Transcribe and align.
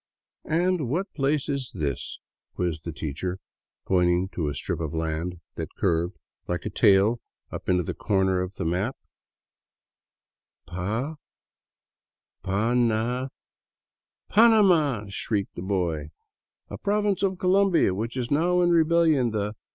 "And 0.43 0.89
what 0.89 1.13
place 1.13 1.47
is 1.47 1.73
this?" 1.75 2.17
quizzed 2.55 2.85
the 2.85 2.91
teacher, 2.91 3.37
pointing 3.85 4.29
to 4.29 4.47
a 4.49 4.55
strip 4.55 4.79
of 4.79 4.95
land 4.95 5.39
that 5.57 5.75
curved 5.77 6.17
like 6.47 6.65
a 6.65 6.71
tail 6.71 7.21
up 7.51 7.69
into 7.69 7.83
a 7.87 7.93
corner 7.93 8.41
of 8.41 8.55
the 8.55 8.65
map," 8.65 8.97
Pa— 10.65 11.17
Pana— 12.43 13.29
""Panama" 14.27 15.05
shrieked 15.09 15.53
the 15.53 15.61
boy," 15.61 16.09
A 16.71 16.79
province 16.79 17.21
of 17.21 17.37
Colombia 17.37 17.93
which 17.93 18.17
is 18.17 18.31
now 18.31 18.61
in 18.61 18.71
rebellion. 18.71 19.29
The 19.29 19.53